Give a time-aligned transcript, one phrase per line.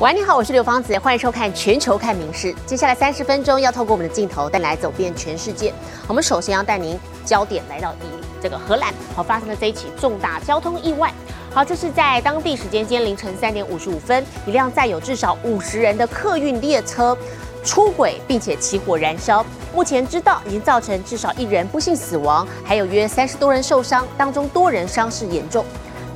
[0.00, 2.54] 喂，你好，我是刘芳子，欢迎收看《全球看名事》。
[2.64, 5.74] 接下来三十分钟要透过我们的镜头带来走遍全世界。
[6.06, 8.06] 我们首先要带您焦点来到以
[8.40, 11.12] 这个荷兰，好发生了这一起重大交通意外。
[11.52, 17.18] 好，这是在当地时间今天凌晨三点五十五分，一辆载有至少五十人的客运列车
[17.64, 19.44] 出轨，并且起火燃烧。
[19.74, 25.64] 目前知道已经造成至少一人不幸死亡，还有约三十多人受伤，当中多人伤势严重。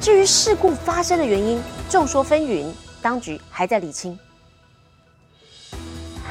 [0.00, 1.60] 至于事故发生的原因，
[1.90, 2.66] 众说纷纭。
[3.02, 4.18] 当局还在理清。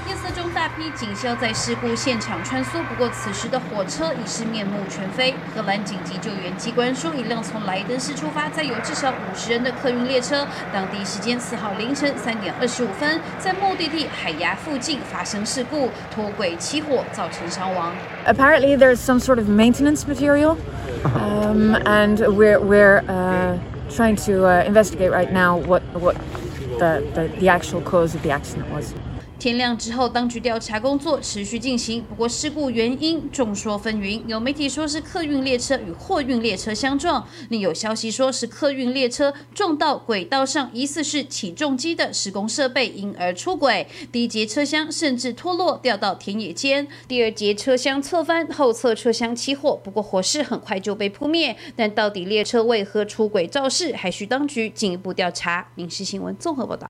[0.08, 2.84] 夜色中，大批警消在事故现场穿梭。
[2.90, 5.34] 不过，此时的火车已是面目全非。
[5.56, 17.94] 荷兰紧急救援机关说，一辆从莱登市出发、载有至少五十人的客运列车，当地时间四号凌晨三点二十五分，在目的地海牙附近发生事故，脱轨起火，造成伤亡。
[18.26, 20.58] Apparently, there's some sort of maintenance material,
[21.04, 23.58] um, and we're we're uh,
[23.90, 26.16] trying to uh, investigate right now what what
[26.82, 28.94] the, the, the actual cause of the accident was.
[29.42, 32.00] 天亮之后，当局调查工作持续进行。
[32.04, 43.88] 不过，事故原因众说纷纭，有媒体说是客运列车与货运列车相撞，另有消息说是客运列车撞到轨道上疑似是起重机的施工设备，因而出轨。
[44.12, 49.76] 第一节车厢甚至脱落掉到田野间，第二节车厢侧翻，后侧车厢起火。
[49.76, 51.58] 不过火势很快就被扑灭。
[51.76, 55.70] 但到底列车为何出轨肇事，还需当局进一步调查。
[55.74, 56.86] 民事新闻综合报道。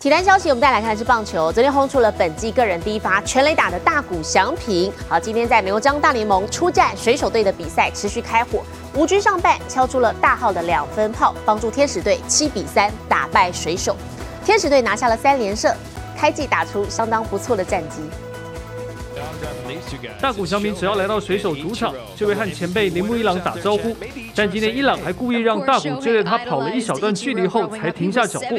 [0.00, 1.52] 体坛消息，我们再来看的是棒球。
[1.52, 4.90] 昨天轰出了本季个人第一发全垒打的大谷翔平。
[5.06, 8.62] 好，今天在美国张大联盟出战水手队的比赛持续开火，
[8.94, 13.94] 五局上半敲出了大号的两分炮，帮助天使队七比三打败水手。
[14.42, 15.70] 天使队拿下了三连胜，
[16.16, 17.96] 开季打出相当不错的战绩。
[20.20, 23.96] 大谷翔平只要来到水手主场，就会和前辈铃木一朗打招呼。
[24.34, 28.58] 但今天一朗还故意让大谷追着他跑了一小段距离后才停下脚步。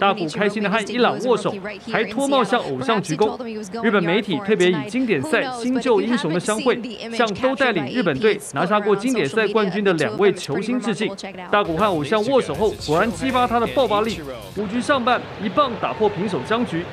[0.00, 1.54] 大谷开心的和一朗握手，
[1.90, 3.38] 还脱帽向偶像鞠躬。
[3.82, 6.80] 日本媒体特别以经典赛新旧英雄的相会，
[7.16, 11.10] 向都带领日本队拿下过经典赛冠军的两位球星致敬。
[11.50, 14.20] 大谷和偶像握手后，果然激发他的爆发力。
[14.56, 16.84] 五局上半，一棒打破平手僵局。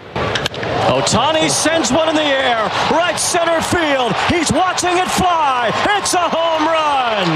[0.88, 4.14] Otani sends one in the air, right center field.
[4.30, 5.72] He's watching it fly.
[5.98, 7.28] It's a home run.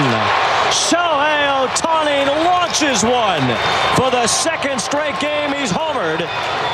[0.71, 3.43] Shohei Otani launches one.
[3.95, 6.21] For the second straight game, he's homered.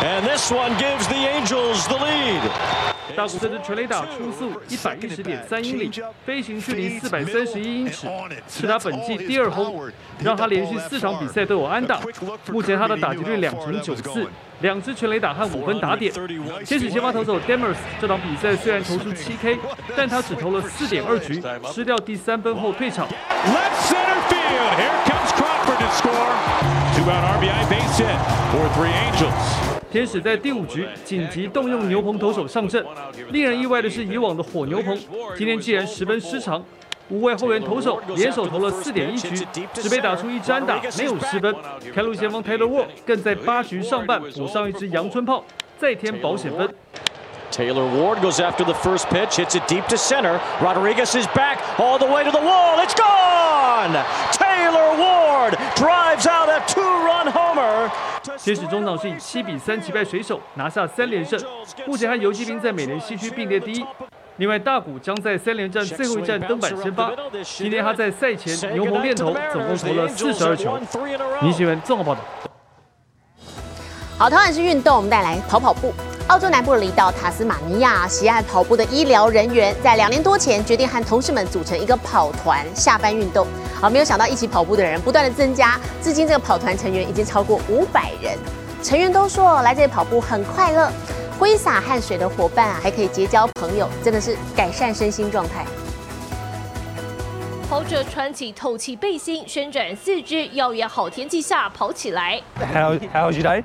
[0.03, 2.99] And this one gives the Angels the lead.
[3.19, 5.91] 大谷这支全垒打初速一百一十点三英里，
[6.25, 8.07] 飞行距离四百三十一英尺，
[8.47, 9.91] 是他本季第二轰，
[10.24, 12.00] 让他连续四场比赛都有安打。
[12.50, 14.25] 目前他的打击率两成九四，
[14.62, 16.13] 两支全垒打和五分打点。
[16.63, 19.59] 天使先发投手 Demers 这场比赛虽然投出七 K，
[19.97, 21.44] 但他只投了四点二局，
[21.74, 23.06] 失掉第三分后退场。
[23.06, 24.80] Left center field.
[24.80, 26.31] Here comes Crawford to score.
[26.96, 28.18] Two out RBI base hit
[28.53, 29.78] for three Angels.
[29.91, 32.85] 天使在第五局紧急动用牛棚投手上阵，
[33.29, 34.97] 令人意外的是，以往的火牛棚
[35.38, 36.63] 今天竟然十分失常。
[37.09, 41.55] 五位后援投手联手投了四点一局，只被打出一支安打，没有失分。
[41.94, 45.44] 开路先锋 Taylor Ward 更在八局上半补上一支阳春炮，
[45.79, 46.69] 再添保险分。
[47.51, 50.39] Taylor Ward goes after the first pitch, hits it deep to center.
[50.61, 52.77] Rodriguez is back all the way to the wall.
[52.77, 54.06] It's gone!
[54.33, 55.19] Taylor Ward
[55.76, 57.90] drives out a two-run homer.
[58.38, 61.40] 天使中场是以七比三击败水手，拿下三连胜。
[61.86, 63.86] 目前和游击兵在美联西区并列第一。
[64.38, 67.12] 另外，大谷将在三连战最后一战登板先发。
[67.44, 70.80] 今天他在赛前牛棚练投，总共投了四十二球。
[71.42, 72.22] 倪新闻综合报道。
[74.18, 75.94] 好，同样是运动，我们带来跑跑步。
[76.28, 83.48] 澳洲南部的离岛塔斯马尼亚，喜爱跑步的医疗人员在两年多前决定和同事们组成一个跑团，下班运动。
[83.81, 88.38] 好，没有想到一起跑步的人不断的增加，至今这个跑团成员已经超过五百人。
[88.84, 90.91] 成员都说来这里跑步很快乐，
[91.40, 95.66] 挥洒汗水的伙伴啊，还可以结交朋友，真的是改善身心状态。
[97.69, 102.41] 跑者穿起透气背心，旋转四肢，耀眼好天气下跑起来。
[102.73, 103.63] How how's your day?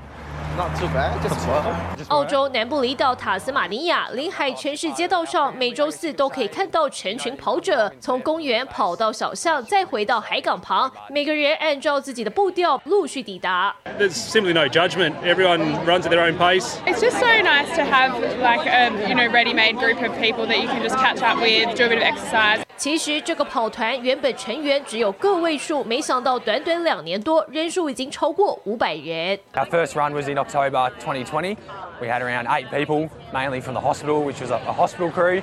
[0.57, 1.65] Not too bad, just work.
[2.09, 13.75] 澳洲南部离岛塔斯马尼亚临海城市街道上，每周四都可以看到成群跑者从公园跑到小巷，再回到海港旁，每个人按照自己的步调陆续抵达。
[13.99, 15.15] There's simply no judgment.
[15.25, 16.77] Everyone runs at their own pace.
[16.87, 20.59] It's just so nice to have like a you know ready-made group of people that
[20.61, 22.63] you can just catch up with, do a bit of exercise.
[22.77, 29.39] 其实这个跑团原本成员只有个位数，没想到短短两年多，人数已经超过五百人。
[29.55, 31.57] Our first run was in October 2020.
[32.01, 35.41] We had around eight people, mainly from the hospital, which was a, a hospital crew,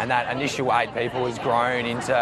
[0.00, 2.12] and that initial eight people has grown into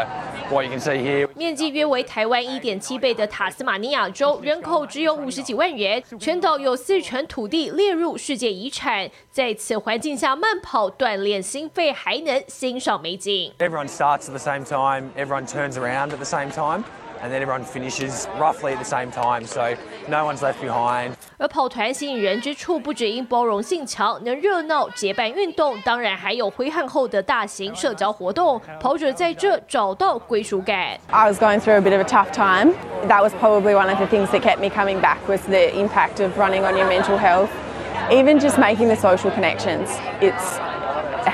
[0.51, 1.29] what you can see here.
[1.35, 9.11] 面积约为台湾一点七倍的塔斯马尼亚州，人口只有五十几万人，全岛有四成土地列入世界遗产。
[9.31, 13.53] 在此环境下慢跑锻炼心肺，还能欣赏美景。
[13.59, 16.85] Everyone starts at the same time, everyone turns around at the same time,
[17.22, 19.76] and then everyone finishes roughly at the same time, so
[20.10, 21.14] no one's left behind.
[21.38, 28.62] 而跑团吸引人之处，不只因包容性强，能热闹结伴运动，当然还有挥汗后的大型社交活动。
[28.80, 30.98] 跑者在这找到归属感。
[31.12, 32.74] I was going through a bit of a tough time.
[33.08, 36.22] That was probably one of the things that kept me coming back was the impact
[36.22, 37.50] of running on your mental health.
[38.12, 39.90] Even just making the social connections,
[40.20, 40.77] it's it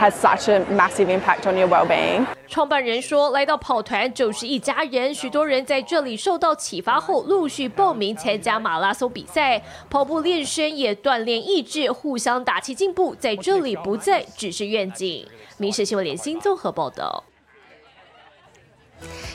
[0.05, 2.27] has such a massive impact on your well-being.
[2.47, 15.27] 创办人说，来到跑团就是一家人，许多人在这里受到启发后，陆续报名参加马拉松比赛，跑步练身也锻炼意志，互相打气进步，在这里不再只是愿景。
[15.57, 17.25] 民事新闻联新综合报道。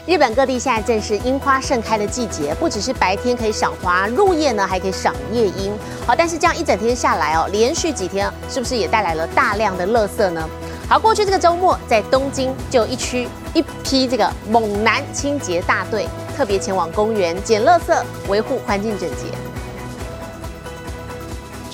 [0.06, 5.72] 日本各地现在正是樱花盛开的季节，不只是白天可以赏花，入夜呢还可以赏夜樱。
[6.08, 10.50] 好，但是这样一整天下来哦，连续几天是不是也带来了大量的垃圾呢？
[10.88, 19.26] 好，过去这个周末在东京就一区一批这个猛男清洁大队特别前往公园捡垃圾，维护环境整洁。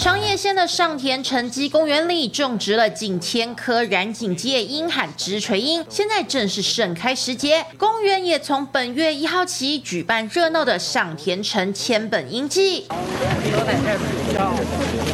[0.05, 7.67] 长野县的上田城基公园里种植了近千棵染井芥樱和直垂樱，现在正是盛开时节。
[7.77, 12.87] 公园也从本月一号起举办热闹的上田城千本樱季。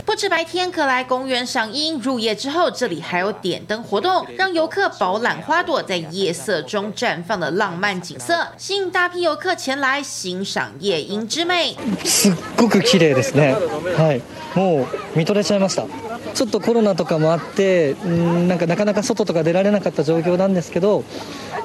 [0.04, 11.74] 不止白天可来公园赏樱，入夜之后这里还有点灯活动，让游客饱览花朵在夜色中绽放的浪漫景色，吸引大批游客前来欣赏夜樱之美。
[12.04, 13.56] すっごく綺麗ですね。
[13.96, 14.20] はい。
[14.55, 15.85] もう見とれちゃいました。
[16.33, 21.03] ちょっとコロナとかもあって、んなんかなかなか外とか出られなかった状況なんですけど、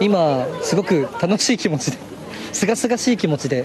[0.01, 1.99] 今すごく楽しい気持ちで、
[2.53, 3.65] すがすがしい気持ちで、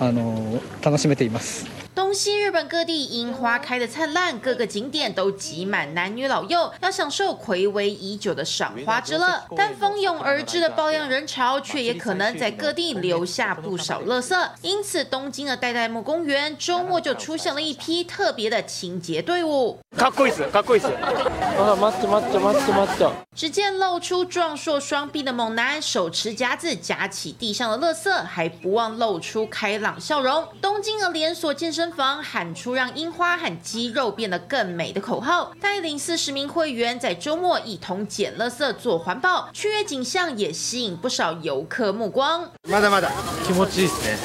[0.00, 1.87] あの楽しめています。
[1.97, 9.43] 东西日本各地樱花开得灿烂，各个景点都挤满男女老幼，要享受暌违已久的赏花之乐。
[9.55, 14.49] 但蜂拥而至的爆量人潮，却也可能在各地留下不少垃圾。
[14.61, 19.79] 因此，东京的代代木公园周末就出现了一批特别的清洁队伍。
[19.95, 30.47] かっこいいっすかっこいいっすあ待って待って待って待って只见露出壮硕双臂的猛男，手持夹子夹起地上的垃圾，还不忘露出开朗笑容。
[30.59, 42.49] 东京的连锁健身 房喊出让樱花和肌肉变得更美的口号，带领四十名会员在周末一同捡垃圾做环保，雀跃景象也吸引不少游客目光。
[42.67, 43.11] まだまだ
[43.45, 44.17] 気持ちいいっすね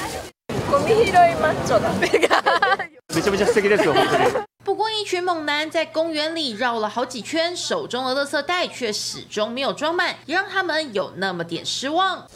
[0.71, 1.91] ゴミ拾い マッチョだ。
[3.15, 12.27] めちゃめちゃ素敵ですよ本当に不过，一群猛男在公园里绕了好几圈，手中的垃圾袋却始终没有装满，也让他们有那么点失望。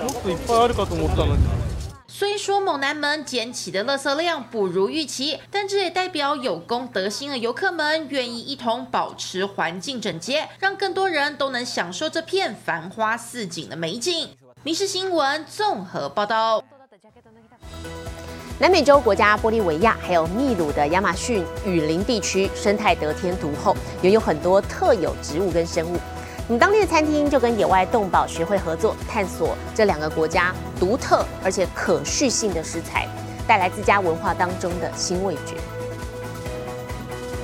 [0.00, 1.62] 思ってる以上に綺麗なんですよね本当よねもっといっぱいあるかと思ったのに
[2.08, 14.28] 虽说猛男们捡起的垃圾量不如预期，但这也代表有公德心的游客们愿意一同保持环境整洁，让更多人都能享受这片繁花似锦的美景。
[14.62, 16.62] 民事新闻综合报道。
[18.60, 25.96] 南美洲国家玻利维亚还有秘鲁的亚马逊雨林地区生态得天独厚，拥有很多特有植物跟生物。
[26.47, 33.05] 我们当地的餐厅就跟野外动保学会合作，探索这两个国家独特而且可续性的食材，
[33.45, 35.57] 带来自家文化当中的新味觉。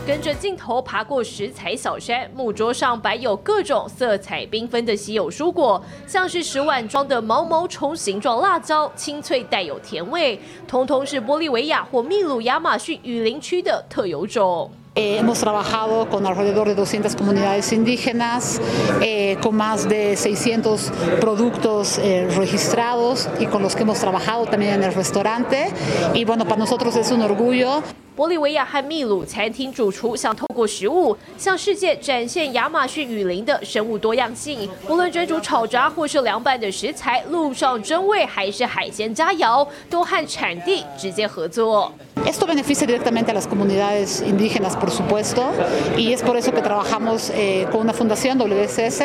[0.07, 14.71] 跟着镜头爬过食材小山，木桌上摆有各种色彩缤纷的稀有蔬果，像是十碗装的毛毛虫形状辣椒，清脆带有甜味，通通是玻利维亚或秘鲁亚马逊雨林区的特有种。
[14.95, 18.61] Eh, hemos trabajado con alrededor de 200 comunidades indígenas,
[19.01, 24.73] eh, con más de 600 productos eh, registrados y con los que hemos trabajado también
[24.75, 25.71] en el restaurante.
[26.13, 27.81] Y bueno, para nosotros es un orgullo.
[28.15, 34.69] 玻利维亚和秘鲁餐厅主厨想透过食物向世界展现亚马逊雨林的生物多样性。
[34.87, 41.91] 无论蒸煮、炒炸或是凉拌的食材，路上真味还是海鲜佳肴，都和产地直接合作。
[42.23, 45.51] Esto beneficia directamente a las comunidades indígenas, por supuesto,
[45.97, 49.01] y es por eso que trabajamos eh, con una fundación WSS.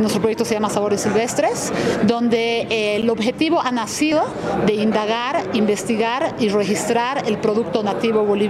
[0.00, 1.70] Nuestro proyecto se llama Sabores Silvestres,
[2.04, 4.24] donde eh, el objetivo ha nacido
[4.64, 8.45] de indagar, investigar y registrar el producto nativo boliviano.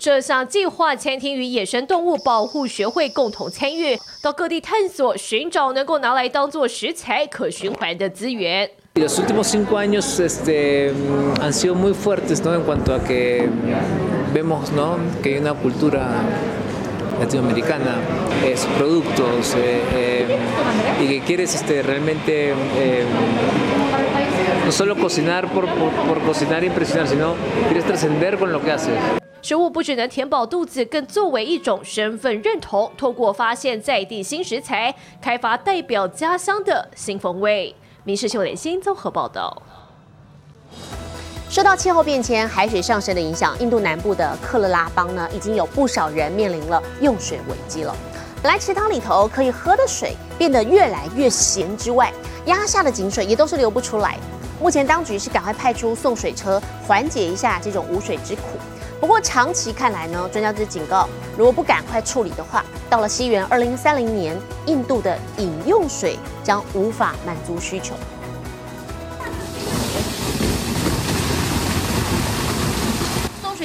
[0.00, 8.70] 这项计划，餐厅与野生动物保护学会共同参与，到各地探索，寻找能够拿来当做食材可循环的资源。
[8.94, 10.92] Los últimos cinco años este,
[11.40, 12.54] han sido muy fuertes ¿no?
[12.54, 13.48] en cuanto a que
[14.32, 14.98] vemos ¿no?
[15.22, 16.22] que hay una cultura
[17.20, 17.96] latinoamericana,
[18.44, 20.38] eh, sus productos, eh, eh,
[21.02, 23.04] y que quieres este, realmente eh,
[24.68, 27.34] no solo cocinar por, por, por cocinar e impresionar, sino
[27.68, 28.92] quieres trascender con lo que haces.
[29.40, 32.92] 食物不只能填饱肚子，更作为一种身份认同。
[32.98, 37.74] 透过发现在地新食材，开发代表家乡的新风味。
[38.04, 39.62] 民事秀连新综合报道。
[41.48, 47.96] 受到气候变迁、海水上升的影响，印度南部的克勒拉邦呢，已经有不少人面临了用水危机了。
[48.42, 52.12] 本来池塘里头可以喝的水变得越来越咸之外，
[52.44, 54.18] 压下的井水也都是流不出来。
[54.60, 58.42] 目前当局是赶快派出送水车，缓解一下这种无水之苦。
[59.00, 64.36] 不过长期看来呢，专家就警告，如果不赶快处理的话，到了西元二零三零年，
[64.66, 67.94] 印度的饮用水将无法满足需求。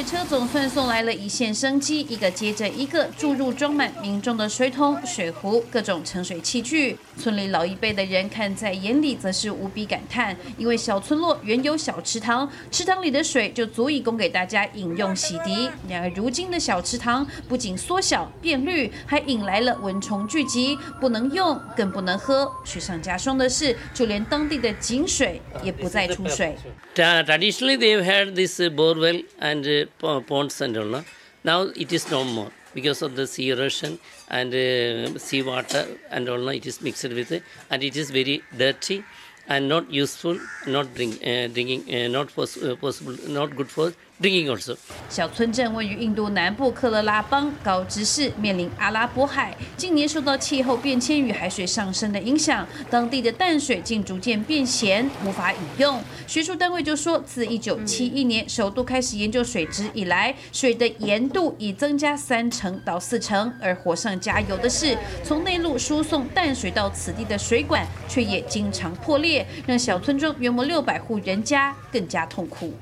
[0.03, 6.97] 车总算送来了一线生机，一个接着一个注入装满民众的水桶、水壶、各种盛水器具。
[7.17, 15.69] 村里老一辈的人看在眼里，则是无比感叹，因为小村落原有小池塘，池塘里的水就足以供给大家饮用洗涤。
[15.87, 22.51] 然而如今的小池塘不仅缩小变绿，还引来了蚊虫聚集，不能用，更不能喝。
[22.65, 26.57] 雪上加霜的是，就连当地的井水也不再出水。
[26.95, 30.85] Traditionally, they've had this borewell and ponds and all.
[30.85, 31.03] No?
[31.43, 36.29] Now it is no more because of the sea erosion and uh, sea water and
[36.29, 36.47] all.
[36.49, 39.03] It is mixed with it and it is very dirty
[39.47, 44.49] and not useful, not drink, uh, drinking, uh, not pos- possible, not good for drinking
[44.49, 44.75] also.
[45.09, 49.55] 小村镇位于印度南部克勒拉邦高知市，面临阿拉伯海。
[49.77, 56.01] 近年受到气候变迁与海水上升的影响，当地的淡水竟逐渐变咸，无法饮用。
[56.25, 63.53] 学术单位就说，自1971年首度开始研究水质以来，水的盐度已增加三成到四成。
[63.61, 72.73] 而火上加油的是，从内陆输送淡水到此地的水管却也经常破裂，让小村庄约莫六百户人家更加痛苦。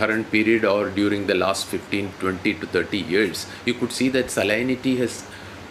[0.00, 4.26] Current period or during the last 15, 20 to 30 years, you could see that
[4.26, 5.24] salinity has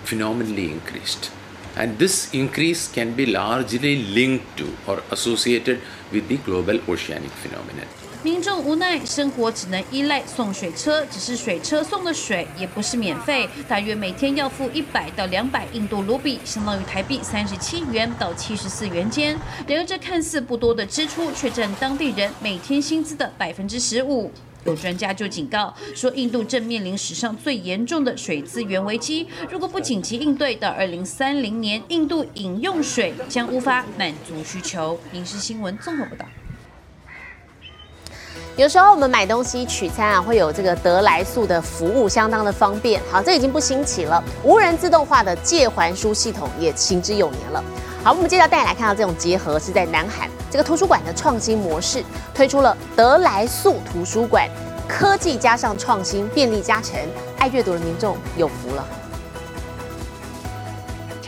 [0.04, 1.32] phenomenally increased.
[1.76, 7.88] And this increase can be largely linked to or associated with the global oceanic phenomenon.
[8.22, 11.06] 民众无奈，生活只能依赖送水车。
[11.06, 19.38] 只是水车送的水也不是免费，大约每天要付一百到两百印度卢比，相当于台币三十七元到七十四元间。
[19.66, 24.30] 然而，这看似不多的支出，却占当地人每天薪资的百分之十五。
[24.66, 29.26] 有专家就警告说，印度正面临史上最严重的水资源危机。
[29.50, 35.00] 如果不紧急应对，到二零三零年，印度饮用水将无法满足需求。
[35.14, 36.26] 影视新闻综合报道。
[38.60, 43.02] 有时候我们买东西取餐啊，会有这个得来速的服务，相当的方便。
[43.10, 44.22] 好，这已经不新奇了。
[44.44, 47.64] 无人自动化的借还书系统也行之有年了。
[48.04, 54.46] 好，我们接着带你来看到这种结合是在南韩这个图书馆的创新模式，推出了得来速图书馆，
[54.90, 57.00] 科技加上创新，便利加成，
[57.38, 58.86] 爱阅读的民众有福了。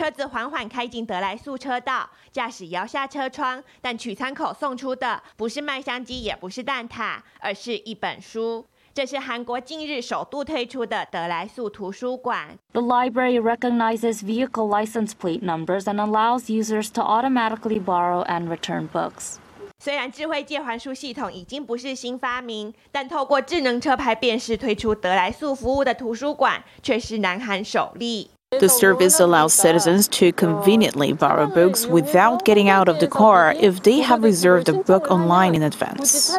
[0.02, 8.66] 车子缓缓开进德莱速车道，驾驶摇下车窗，但取餐口送出的不是麦香鸡，也不是蛋挞，而是一本书。
[8.92, 12.58] 这是韩国近日首度推出的德莱速图书馆。
[12.72, 19.36] The library recognizes vehicle license plate numbers and allows users to automatically borrow and return books.
[19.78, 28.32] 虽然智慧借还书系统已经不是新发明，但透过智能车牌辨识推出德莱速服务的图书馆却是南韩首例。
[28.60, 34.02] The service allows citizens to conveniently borrow books without getting out of the car if they
[34.02, 36.36] have reserved a book online in advance.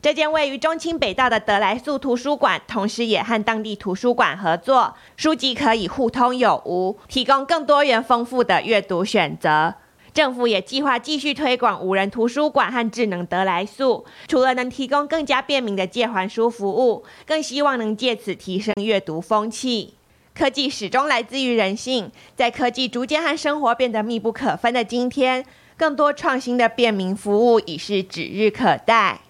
[0.00, 9.74] 这间位于中清北道的德莱素图书馆，同时也和当地图书馆合作，书籍可以互通有无，提供更多元丰富的阅读选择。
[10.14, 19.94] 政府也计划继续推广无人图书馆和智能德莱速，除了能提供更加便民的借还书服务，更希望能借此提升阅读风气。
[20.40, 25.44] 科技始终来自于人性，在科技逐渐和生活变得密不可分的今天，
[25.76, 29.20] 更多创新的便民服务已是指日可待。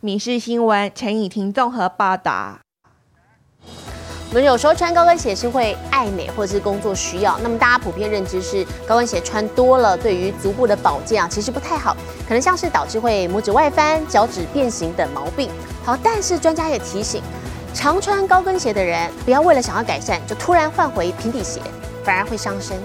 [0.00, 2.60] 民事新闻陈以婷综合报道。
[4.30, 11.94] 我们有时候穿高跟鞋是会爱美或是工作需要，那么大家普遍认知是高跟鞋穿多了对于足部的保健啊其实不太好，
[12.26, 15.50] 可能像是导致会拇指外翻、脚趾变形等毛病。
[15.84, 17.22] 好，但是专家也提醒，
[17.74, 21.60] 常穿高跟鞋的人不要为了想要改善就突然换回平底鞋，
[22.04, 22.78] 反而会伤身。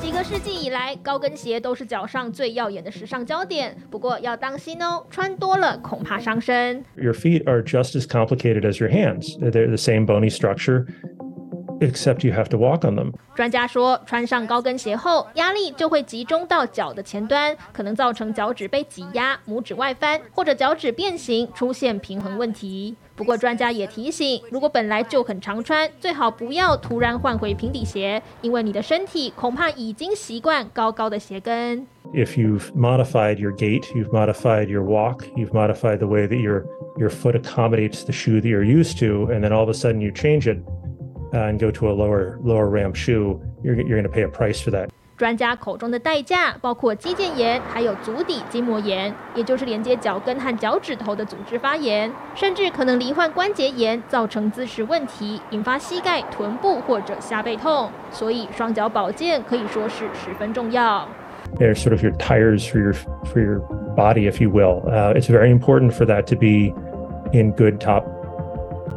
[0.00, 3.76] 几个世纪以来，高跟鞋都是脚上最耀眼的时尚焦点。
[3.90, 6.82] 不过要当心哦，穿多了恐怕伤身。
[6.96, 9.36] Your feet are just as complicated as your hands.
[9.38, 10.86] They're the same bony structure,
[11.79, 13.11] except you have to walk on them.
[13.35, 22.95] 专家说，穿上高跟鞋后，压力就会集中到脚的前端，可能造成脚趾被挤压、拇指外翻，或者脚趾变形，出现平衡问题。
[23.15, 31.85] 不过，专家也提醒，如果本来就很常穿，最好不要突然换回平底鞋，因为你的身体恐怕已经习惯高高的鞋跟。
[32.13, 36.65] If you've modified your gait, you've modified your walk, you've modified the way that your
[36.97, 40.01] your foot accommodates the shoe that you're used to, and then all of a sudden
[40.01, 40.76] you change it uh,
[41.32, 44.60] And go to a lower lower ram shoe, you're you're going to pay a price
[44.60, 44.88] for that.
[45.16, 57.90] 专家口中的代价包括肌腱炎，还有足底筋膜炎，也就是连接脚跟和脚趾头的组织发炎，甚至可能罹患关节炎，造成姿势问题，引发膝盖、臀部或者下背痛。
[58.12, 61.08] 所以双脚保健可以说是十分重要。
[61.58, 62.92] They're sort of your tires for your
[63.24, 63.58] for your
[63.96, 64.82] body, if you will.
[64.86, 66.72] Uh, it's very important for that to be
[67.32, 68.04] in good top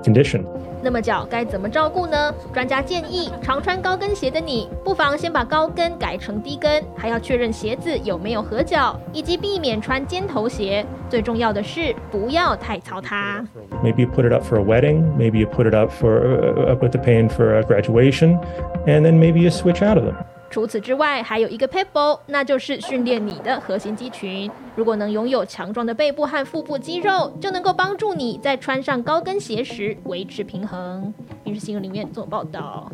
[0.04, 0.44] condition.
[0.84, 2.34] 那么脚该怎么照顾呢？
[2.52, 10.84] 专家建议，常穿高跟鞋的你，不妨先把高跟改成低跟，还要确认鞋子有没有合脚，以及避免穿尖头鞋。
[11.08, 13.46] 最重要的是，不要太操它。
[13.84, 15.04] Maybe you put it up for a wedding.
[15.16, 18.40] Maybe you put it up for uh, up with the pain for a graduation,
[18.88, 20.16] and then maybe you switch out of them.
[20.52, 24.52] 除此之外，还有一个 p e b b l e 那就是训练你的核心肌群。
[24.76, 31.14] 如果能拥有强壮的背部和腹部肌肉，就能够帮助你在穿上高跟鞋时维持平衡。
[31.46, 32.92] 民事新闻里面做报道。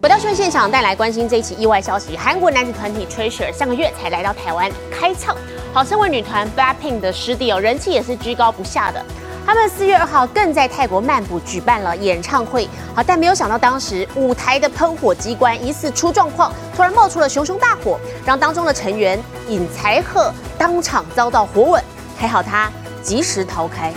[0.00, 5.36] 回到新闻现场，带来关心这一起意外消息：韩国男子团体 Treasure 上个月才来到台湾开唱，
[5.74, 9.04] 好，身为女团 Blackpink 的师弟哦，人气也是居高不下的。
[9.46, 21.84] 他们四月二号更在泰国曼谷举办了演唱会，好，但没有想到当时舞台的喷火机关疑似出状况，突然冒出了熊熊大火，让当中的成员尹才赫当场遭到火吻，
[22.18, 22.68] 还好他
[23.04, 23.92] 及时逃开。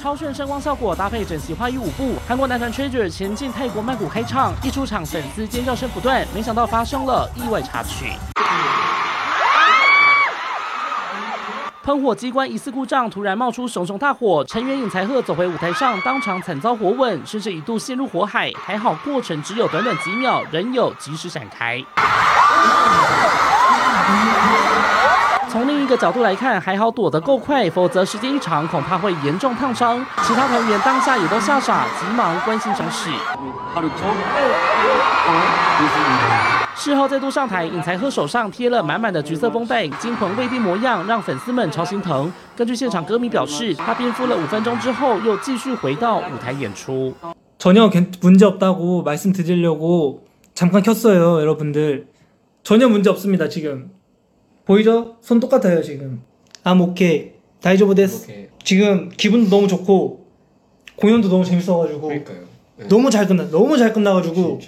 [0.00, 8.14] 超炫声光效果搭配整齐花衣舞步，韩国男团 Treasure 前进泰国曼谷开唱，一出场粉丝尖叫声不断，没想到发生了意外插曲。
[11.82, 21.84] 喷火机关疑似故障，突然冒出熊熊大火，成员尹才赫走回舞台上，当场惨遭火吻，甚至一度陷入火海，还好过程只有短短几秒，仍有及时闪开。
[25.49, 30.05] 从另一个角度来看，还好躲得够快，否则时间一长，恐怕会严重烫伤。
[30.23, 33.09] 其他团员当下也都吓傻，急忙关心伤势。
[36.75, 42.31] 事后再度上台，尹才赫手上贴了满满的橘色绷带，惊魂未定模样，让粉丝们超心疼。
[42.55, 47.13] 根据现场歌迷表示，他冰敷了五分钟之后，又继续回到舞台演出。
[47.57, 52.07] 전혀 괜- 문제 없다고 말씀드리려고 잠깐 켰어요, 여러분들.
[52.63, 53.91] 전혀 문제 없습니다, 지금.
[54.70, 55.16] 보이죠?
[55.20, 56.22] 손 똑같아요, 지금.
[56.62, 57.32] 암 오케이.
[57.60, 58.48] 다이조브 데스.
[58.62, 60.26] 지금 기분도 너무 좋고
[60.94, 62.12] 공연도 너무 재밌어가지고
[62.88, 64.60] 너무 잘 끝나, 너무 잘 끝나가지고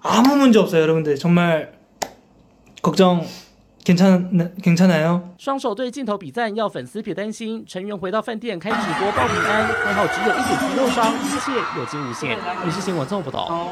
[0.00, 1.14] 아무 문제 없어요, 여러분들.
[1.14, 1.72] 정말
[2.82, 3.24] 걱정
[3.83, 4.29] 괜찮
[4.61, 5.21] 괜찮아요.
[5.37, 7.63] 双手对镜头比赞，要粉丝别担心。
[7.65, 12.37] 成员回到饭店开直播报平安，还好只有一点皮肉伤，一切有惊无险。
[12.61, 13.69] 民事新闻综合报道。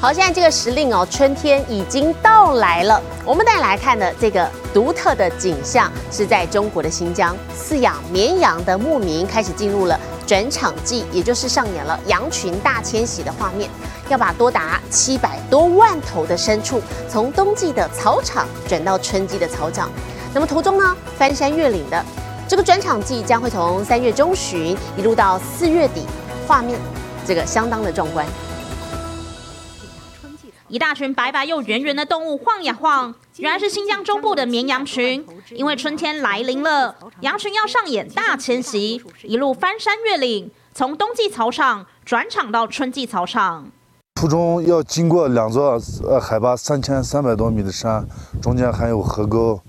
[0.00, 3.00] 好，现在这个时令哦，春天已经到来了。
[3.24, 9.98] 我们带来看的这个独特的景象，是在中国的新疆饲养绵羊的牧民开始进入了
[10.31, 13.69] 转场季，也就是上演了羊群大迁徙的画面，
[14.07, 19.91] 要把多达七百多万头的牲畜从冬季的草场转到春季的草场。
[20.33, 22.01] 那么途中呢，翻山越岭的
[22.47, 26.05] 这个转场季将会从三月中旬一路到四月底，
[26.47, 26.79] 画面
[27.27, 28.25] 这个相当的壮观。
[30.69, 35.25] 一大群白白又圆圆的动物晃呀晃，原来是新疆中部的绵羊群。
[35.51, 43.71] 因为春天来临了，羊群要上演大迁徙，一路翻山越岭，从冬季草场转场到春季草场。
[44.15, 48.05] 途中要经过两座呃海拔三千三百多米的山，
[48.41, 49.59] 中间还有河沟，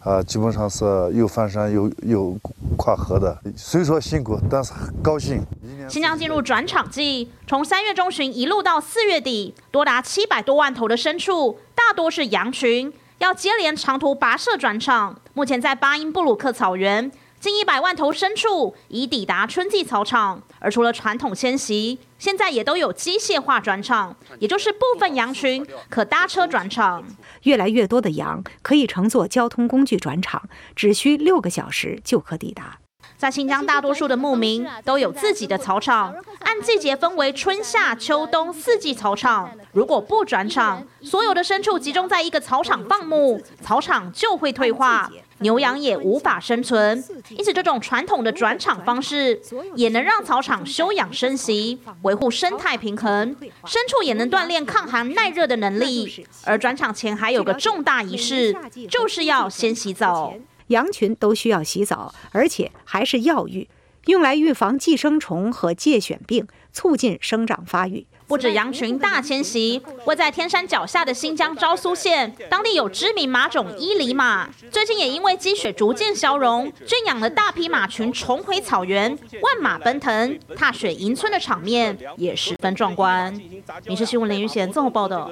[0.00, 2.36] 啊、基本上是又翻山又又
[2.76, 3.38] 跨河的。
[3.56, 5.42] 虽说辛苦，但是很高兴。
[5.88, 12.92] 新疆进入转场季，从三月中旬一路到四月底，多达七百多万头的牲畜，大多是羊群，
[13.24, 15.18] 要接连长途跋涉转场。
[15.32, 17.10] 目前在巴音布鲁克草原，
[17.40, 20.42] 近一百万头牲畜已抵达春季草场。
[20.58, 27.02] 而除了传统迁徙，现在也都有机械化转场，也就是部分羊群可搭车转场。
[27.44, 32.80] 越来越多的羊可以乘坐交通工具转场，只需六个小时就可抵达。
[33.24, 39.50] 在新疆，大多数的牧民都有自己的草场，按季节分为春夏秋冬四季草场。
[39.72, 47.02] 如果不转场，所有的牲畜集中在一个草场放牧，草场就会退化，牛羊也无法生存。
[47.30, 49.40] 因此，这种传统的转场方式
[49.74, 53.34] 也能让草场休养生息，维护生态平衡，
[53.64, 56.26] 牲畜也能锻炼抗寒耐热的能力。
[56.44, 58.54] 而转场前还有个重大仪式，
[58.90, 60.34] 就是要先洗澡。
[60.74, 63.68] 羊群都需要洗澡，而且还是药浴，
[64.06, 68.06] 用来预防寄生虫和疥癣病，促进生长发育。
[68.26, 79.10] 不止羊群大迁徙，位在天山脚下的新疆昭苏县，当地有知名马种伊犁马，最近也因为积雪逐渐消融，圈养了大批马群重回草原，
[79.42, 83.38] 万马奔腾，踏雪迎春的场面也十分壮观。
[83.84, 85.30] 民事新闻林玉贤综合报道。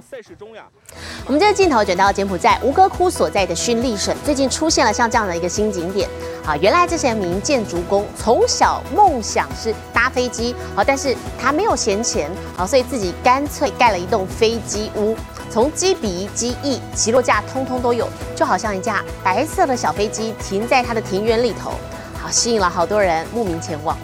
[1.27, 6.07] 我们这个镜头转到柬埔寨吴哥窟所在的勋利省，最近出现了像这样的一个新景点。
[6.45, 15.16] 啊，原来这是一名建筑工，从小梦想是搭飞机，好，但是他没有闲钱，好，所以自己干脆盖了一栋飞机屋，
[15.50, 21.72] 从机鼻、机翼、起落架通通都有，就好像一架白色的小飞机停在他的庭院里头，
[22.20, 23.96] 好，吸引了好多人慕名前往。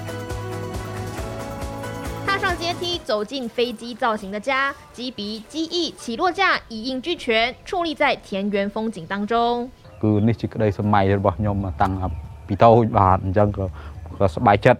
[2.28, 9.70] 踏上阶梯，走进飞机造型的家，机鼻、机翼、起落架一应俱全，矗立在田园风景当中。
[10.02, 11.94] គឺនេះជាក្តីសម័យរបស់ខ្ញុំតាំង
[12.48, 13.64] ពីតូចបាទអញ្ចឹងក៏
[14.18, 14.80] ក៏សប្បាយចិត្ត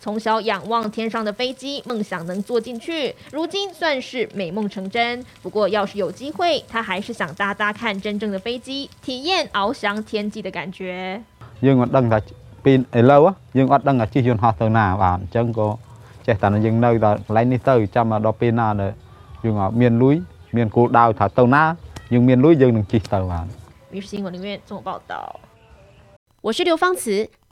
[0.00, 5.24] 从小仰望天上的飞机，梦想能坐进去，如今算是美梦成真。
[5.42, 11.22] 不过，要是有机会，他还是想搭搭看真正的飞机，体验翱翔天际的感觉。
[11.64, 12.18] យើងអត់ដឹងថា
[12.64, 15.68] ពីឥឡូវយើងអត់ដឹងថាជិះយន្តហោះទៅណាបាទអញ្ចឹងក៏
[16.26, 18.68] ចេះតែយើងនៅដល់កន្លែងនេះទៅចាំដល់ពេលណា
[19.44, 20.16] យើងមានលុយ
[20.56, 21.62] មានគោលដៅថាទៅណា
[22.12, 23.46] យើងមានលុយយើងនឹងជិះទៅបាទ
[23.92, 25.12] 民事新闻里面综合报道。
[26.46, 27.28] 我是刘芳慈。